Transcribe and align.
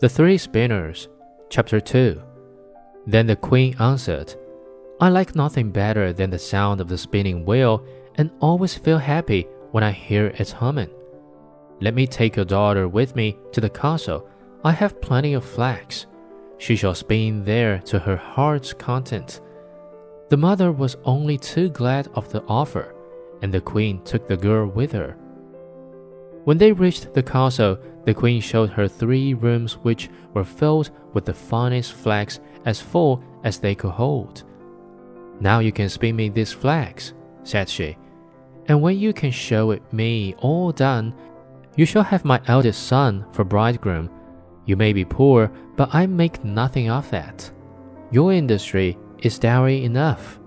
The 0.00 0.08
Three 0.08 0.38
Spinners, 0.38 1.08
Chapter 1.50 1.80
2. 1.80 2.22
Then 3.08 3.26
the 3.26 3.34
queen 3.34 3.74
answered, 3.80 4.32
I 5.00 5.08
like 5.08 5.34
nothing 5.34 5.72
better 5.72 6.12
than 6.12 6.30
the 6.30 6.38
sound 6.38 6.80
of 6.80 6.86
the 6.86 6.96
spinning 6.96 7.44
wheel, 7.44 7.84
and 8.14 8.30
always 8.38 8.78
feel 8.78 8.98
happy 8.98 9.48
when 9.72 9.82
I 9.82 9.90
hear 9.90 10.28
its 10.28 10.52
humming. 10.52 10.90
Let 11.80 11.94
me 11.94 12.06
take 12.06 12.36
your 12.36 12.44
daughter 12.44 12.86
with 12.86 13.16
me 13.16 13.38
to 13.50 13.60
the 13.60 13.68
castle. 13.68 14.28
I 14.62 14.70
have 14.70 15.00
plenty 15.00 15.34
of 15.34 15.44
flax. 15.44 16.06
She 16.58 16.76
shall 16.76 16.94
spin 16.94 17.44
there 17.44 17.80
to 17.86 17.98
her 17.98 18.16
heart's 18.16 18.72
content. 18.72 19.40
The 20.28 20.36
mother 20.36 20.70
was 20.70 20.96
only 21.06 21.38
too 21.38 21.70
glad 21.70 22.06
of 22.14 22.30
the 22.30 22.44
offer, 22.44 22.94
and 23.42 23.52
the 23.52 23.60
queen 23.60 24.04
took 24.04 24.28
the 24.28 24.36
girl 24.36 24.68
with 24.68 24.92
her. 24.92 25.16
When 26.48 26.56
they 26.56 26.72
reached 26.72 27.12
the 27.12 27.22
castle, 27.22 27.76
the 28.06 28.14
queen 28.14 28.40
showed 28.40 28.70
her 28.70 28.88
three 28.88 29.34
rooms 29.34 29.74
which 29.82 30.08
were 30.32 30.44
filled 30.44 30.90
with 31.12 31.26
the 31.26 31.34
finest 31.34 31.92
flax 31.92 32.40
as 32.64 32.80
full 32.80 33.22
as 33.44 33.58
they 33.58 33.74
could 33.74 33.90
hold. 33.90 34.44
Now 35.40 35.58
you 35.58 35.72
can 35.72 35.90
spin 35.90 36.16
me 36.16 36.30
these 36.30 36.50
flax, 36.50 37.12
said 37.42 37.68
she, 37.68 37.98
and 38.64 38.80
when 38.80 38.98
you 38.98 39.12
can 39.12 39.30
show 39.30 39.72
it 39.72 39.82
me 39.92 40.34
all 40.38 40.72
done, 40.72 41.14
you 41.76 41.84
shall 41.84 42.02
have 42.02 42.24
my 42.24 42.40
eldest 42.46 42.86
son 42.86 43.26
for 43.34 43.44
bridegroom. 43.44 44.08
You 44.64 44.78
may 44.78 44.94
be 44.94 45.04
poor, 45.04 45.52
but 45.76 45.94
I 45.94 46.06
make 46.06 46.42
nothing 46.44 46.88
of 46.88 47.10
that. 47.10 47.52
Your 48.10 48.32
industry 48.32 48.96
is 49.18 49.38
dowry 49.38 49.84
enough. 49.84 50.40